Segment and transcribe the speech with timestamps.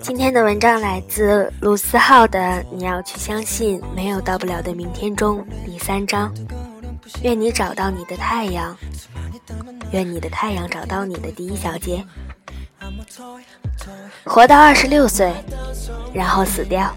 [0.00, 2.38] 今天的文章来自卢思浩的
[2.72, 6.32] 《你要去相信没有到不了的明天》中第三章。
[7.20, 8.74] 愿你找到你的太阳，
[9.90, 12.02] 愿你的太阳找到你的第一小节。
[14.24, 15.30] 活到二十六岁，
[16.14, 16.90] 然后死掉。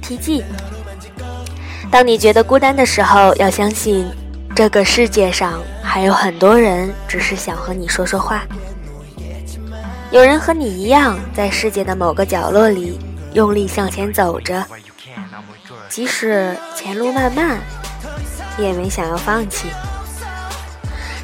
[0.00, 0.42] 题记：
[1.90, 4.06] 当你觉得孤单的时候，要相信
[4.54, 8.42] 这个世界上还有很多人只是想和你说说话。
[10.10, 13.00] 有人和你一样，在世界的某个角落里
[13.32, 14.62] 用力向前走着，
[15.88, 17.58] 即使前路漫漫，
[18.58, 19.68] 也没想要放弃。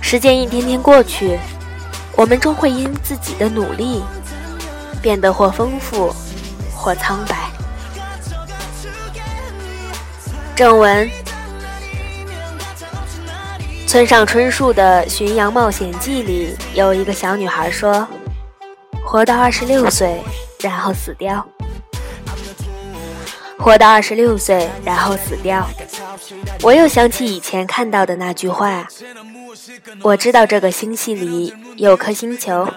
[0.00, 1.38] 时间一天天过去，
[2.16, 4.02] 我们终会因自己的努力
[5.02, 6.10] 变得或丰富，
[6.74, 7.50] 或苍白。
[10.56, 11.08] 正文：
[13.88, 18.06] 村上春树的《巡洋冒险记》里有一个小女孩说。
[19.02, 20.22] 活到二十六岁，
[20.60, 21.42] 然后死掉。
[23.58, 25.66] 活到二十六岁，然后死掉。
[26.62, 28.86] 我又想起以前看到的那句话。
[30.02, 32.68] 我知道这个星系里有颗星球，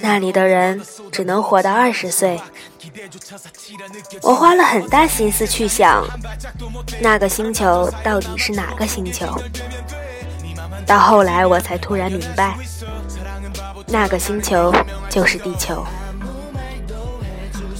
[0.00, 0.80] 那里的人
[1.12, 2.40] 只能活到二十岁。
[4.22, 6.02] 我花了很大心思去想，
[7.00, 9.26] 那个星球到底是哪个星球。
[10.86, 12.56] 到后来我才突然明白，
[13.88, 14.72] 那个星球。
[15.08, 15.82] 就是地球。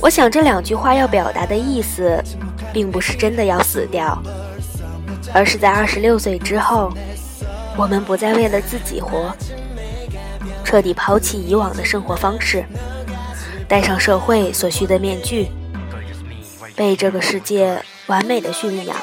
[0.00, 2.18] 我想这两句话要表达的意思，
[2.72, 4.18] 并不是真的要死掉，
[5.34, 6.90] 而是在二十六岁之后，
[7.76, 9.36] 我们不再为了自己活，
[10.64, 12.64] 彻底抛弃以往的生活方式，
[13.68, 15.50] 戴上社会所需的面具，
[16.74, 18.96] 被这个世界完美的驯养，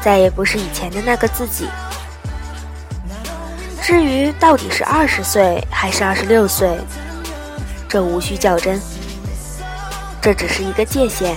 [0.00, 1.66] 再也不是以前的那个自己。
[3.86, 6.76] 至于到底是二十岁还是二十六岁，
[7.88, 8.80] 这无需较真。
[10.20, 11.36] 这只是一个界限，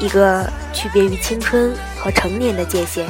[0.00, 3.06] 一个区别于青春和成年的界限。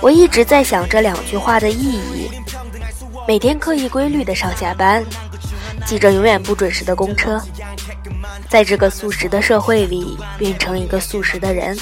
[0.00, 2.30] 我一直在想这两句话的意义。
[3.28, 5.04] 每天刻意规律的上下班，
[5.84, 7.38] 挤着永远不准时的公车，
[8.48, 11.76] 在这个速食的社会里变成一个速食的人，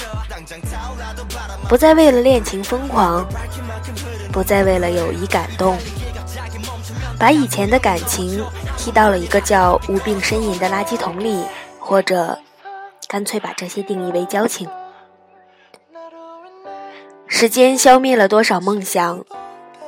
[1.69, 3.25] 不再为了恋情疯狂。
[4.35, 5.77] 不再为了友谊感动，
[7.17, 8.43] 把以前的感情
[8.75, 11.41] 踢到了一个叫无病呻吟的垃圾桶里，
[11.79, 12.37] 或者
[13.07, 14.67] 干脆把这些定义为交情。
[17.27, 19.23] 时间消灭了多少梦想，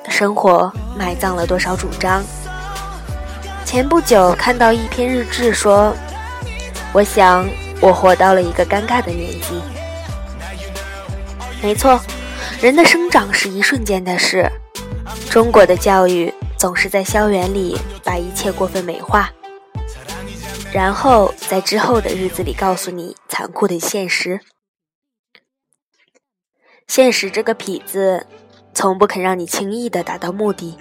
[0.07, 2.23] 生活埋葬了多少主张。
[3.65, 5.93] 前不久看到一篇日志说，
[6.93, 7.45] 我想
[7.81, 9.61] 我活到了一个尴尬的年纪。
[11.61, 11.99] 没错。
[12.59, 14.51] 人的生长是一瞬间的事，
[15.29, 19.31] 中国的教育总是在校园里把一切过分美化，
[20.73, 24.41] 然后在之后的日子里告诉你残酷的现实。
[26.87, 28.25] 现实这个痞子，
[28.73, 30.79] 从不肯让你轻易的达到目的，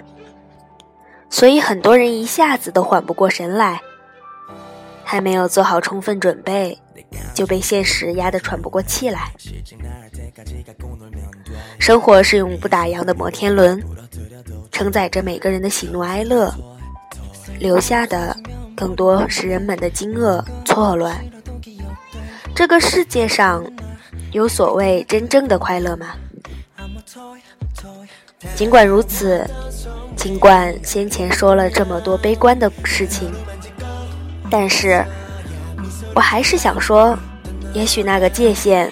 [1.29, 3.79] 所以很多人一下子都缓不过神来，
[5.03, 6.79] 还没有做好充分准备，
[7.35, 9.31] 就被现实压得喘不过气来。
[11.79, 13.81] 生活是永不打烊的摩天轮，
[14.71, 16.53] 承载着每个人的喜怒哀乐，
[17.59, 18.35] 留下的
[18.75, 21.15] 更多是人们的惊愕错乱。
[22.53, 23.65] 这个世界上
[24.31, 26.07] 有所谓真正的快乐吗？
[28.55, 29.45] 尽管如此，
[30.15, 33.31] 尽管先前说了这么多悲观的事情，
[34.49, 35.03] 但是
[36.13, 37.17] 我还是想说，
[37.73, 38.91] 也许那个界限。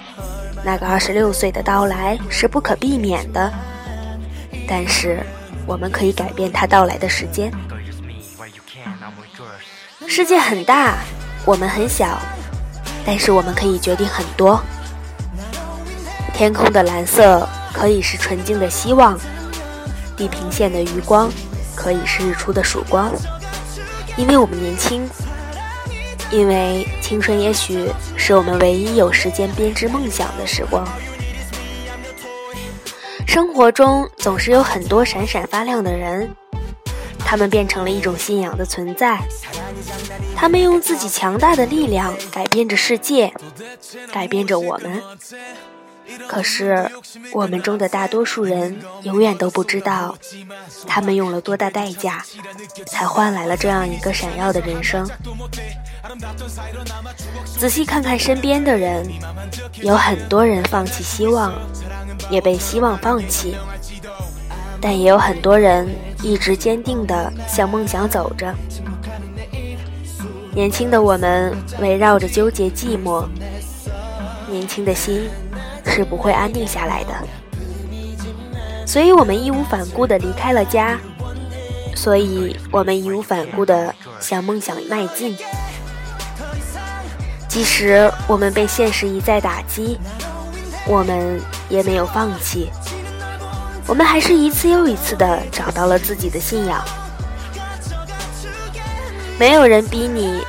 [0.65, 3.53] 那个二十六岁的到来是不可避免的，
[4.67, 5.19] 但是
[5.67, 7.51] 我们可以改变它到来的时间。
[10.07, 10.95] 世界很大，
[11.45, 12.19] 我们很小，
[13.06, 14.59] 但是我们可以决定很多。
[16.33, 19.15] 天空的蓝色可以是纯净的希望，
[20.18, 21.29] 地平线的余光
[21.75, 23.11] 可以是日出的曙光，
[24.18, 25.07] 因为我们年轻。
[26.31, 27.88] 因为青春也许
[28.18, 30.84] 是我们唯一有时间编织梦想的时光。
[33.28, 36.36] 生活中总是有很多闪闪发亮的人，
[37.19, 39.19] 他们变成了一种信仰的存在。
[40.36, 43.31] 他们用自己强大的力量改变着世界，
[44.12, 45.00] 改变着我们。
[46.28, 46.90] 可是，
[47.34, 50.18] 我们中的大多数人永远都不知道，
[50.88, 52.24] 他们用了多大代价，
[52.88, 55.07] 才换来了这样一个闪耀的人生。
[57.57, 59.07] 仔细看看身边的人，
[59.81, 61.54] 有很多人放弃希望，
[62.30, 63.56] 也被希望放弃，
[64.80, 65.88] 但也有很多人
[66.22, 68.54] 一直坚定地向梦想走着。
[70.54, 73.28] 年轻的我们围绕着纠结寂寞，
[74.50, 75.30] 年轻的心。
[75.85, 77.13] 是不会安定下来的，
[78.85, 80.97] 所以我们义无反顾地离开了家，
[81.95, 85.37] 所以我们义无反顾地向梦想迈进。
[87.47, 89.97] 即使我们被现实一再打击，
[90.85, 91.39] 我们
[91.69, 92.69] 也没有放弃，
[93.87, 96.83] 我们还是一次又一次地找到了自己的信仰。
[99.39, 100.41] 没有人逼你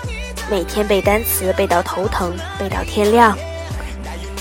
[0.50, 3.38] 每天背单词背到头疼，背到天亮。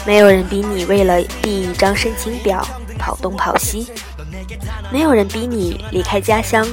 [0.05, 2.65] 没有人逼你为了递一张申请表
[2.99, 3.91] 跑东跑西，
[4.91, 6.65] 没有人逼你离开家乡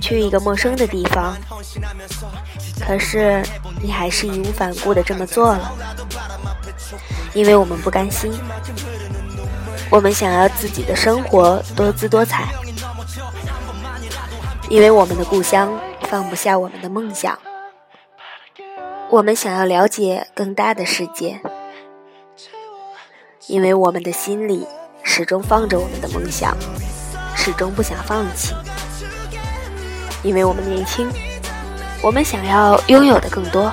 [0.00, 1.36] 去一个陌生的地方，
[2.80, 3.42] 可是
[3.82, 5.72] 你还是义无反顾的这么做了，
[7.34, 8.32] 因为我们不甘心，
[9.90, 12.44] 我们想要自己的生活多姿多彩，
[14.68, 17.36] 因为我们的故乡放不下我们的梦想，
[19.10, 21.40] 我们想要了解更大的世界。
[23.48, 24.66] 因为我们的心里
[25.04, 26.56] 始终放着我们的梦想，
[27.36, 28.54] 始终不想放弃。
[30.24, 31.08] 因为我们年轻，
[32.02, 33.72] 我们想要拥有的更多。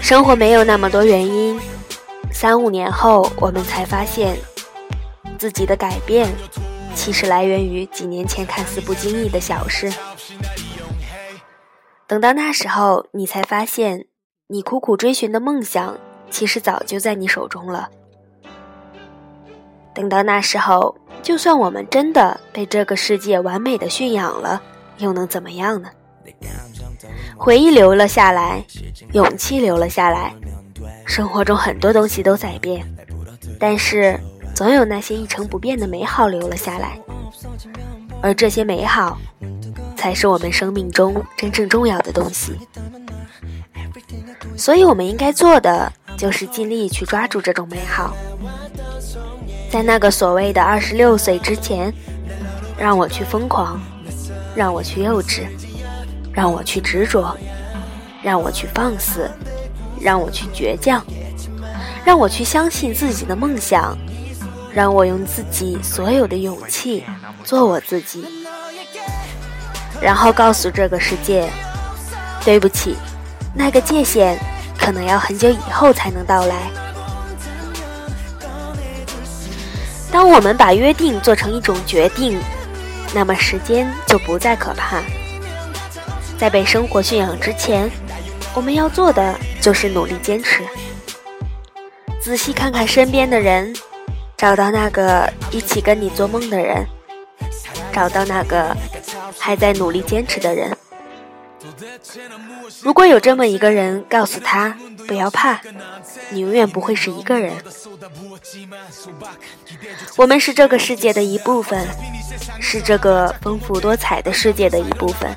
[0.00, 1.60] 生活没有那么多原因，
[2.30, 4.38] 三五年后，我们才发现
[5.36, 6.32] 自己的改变，
[6.94, 9.92] 其实来源于几年前看似不经意的小事。
[12.06, 14.06] 等到那时候，你才发现，
[14.46, 15.98] 你苦苦追寻的梦想。
[16.30, 17.88] 其实早就在你手中了。
[19.94, 24.60] 等到那时候，就算我们真的被这个世界完美的驯养了，
[24.98, 25.88] 又能怎么样呢？
[27.36, 28.62] 回忆留了下来，
[29.12, 30.34] 勇气留了下来，
[31.06, 32.86] 生活中很多东西都在变，
[33.58, 34.20] 但是
[34.54, 37.00] 总有那些一成不变的美好留了下来，
[38.20, 39.18] 而这些美好，
[39.96, 42.58] 才是我们生命中真正重要的东西。
[44.56, 45.90] 所以，我们应该做的。
[46.16, 48.16] 就是尽力去抓住这种美好，
[49.70, 51.92] 在那个所谓的二十六岁之前，
[52.78, 53.78] 让我去疯狂，
[54.54, 55.42] 让我去幼稚，
[56.32, 57.36] 让我去执着，
[58.22, 59.30] 让我去放肆，
[60.00, 61.04] 让我去倔强，
[62.02, 63.96] 让我去相信自己的梦想，
[64.72, 67.04] 让我用自己所有的勇气
[67.44, 68.24] 做我自己，
[70.00, 71.50] 然后告诉这个世界，
[72.42, 72.96] 对不起，
[73.54, 74.38] 那个界限。
[74.86, 76.54] 可能要很久以后才能到来。
[80.12, 82.40] 当我们把约定做成一种决定，
[83.12, 85.02] 那么时间就不再可怕。
[86.38, 87.90] 在被生活驯养之前，
[88.54, 90.62] 我们要做的就是努力坚持。
[92.20, 93.74] 仔细看看身边的人，
[94.36, 96.86] 找到那个一起跟你做梦的人，
[97.92, 98.76] 找到那个
[99.36, 100.75] 还在努力坚持的人。
[102.82, 104.76] 如果有这么一个人，告诉他
[105.06, 105.60] 不要怕，
[106.30, 107.52] 你永远不会是一个人。
[110.16, 111.86] 我们是这个世界的一部分，
[112.60, 115.34] 是这个丰富多彩的世界的一部分。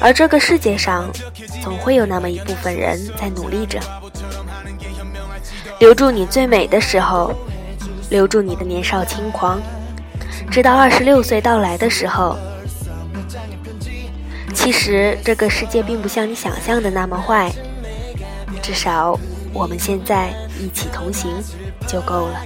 [0.00, 1.10] 而这个世界上，
[1.62, 3.80] 总会有那么一部分人在努力着，
[5.78, 7.34] 留住你最美的时候，
[8.10, 9.60] 留住你的年少轻狂，
[10.50, 12.36] 直到二十六岁到来的时候。
[14.66, 17.52] 其实这个世界并不像你想象的那么坏，
[18.60, 19.16] 至少
[19.52, 21.30] 我们现在一起同行
[21.86, 22.44] 就够了。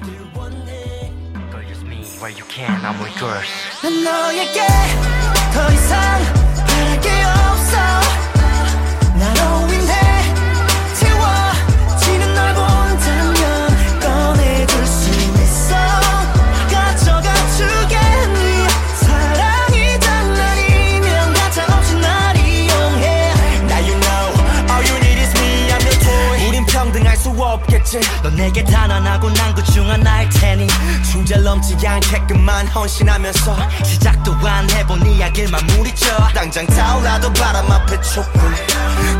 [28.23, 30.69] 넌 내게 단언하고 난 그 중 하나일 테니.
[31.11, 36.07] 충절 넘지 않게끔만 헌신하면서 시작도 안 해본 이야기를 마무리쳐.
[36.35, 38.41] 당장 타올라도 바람 앞에 촛불.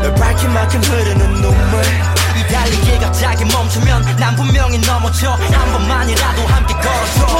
[0.01, 1.83] 널 밝힌 만큼 흐르는 눈물.
[2.37, 5.31] 이 달리기 갑자기 멈추면 난 분명히 넘어져.
[5.33, 7.30] 한 번만이라도 함께 걸어줘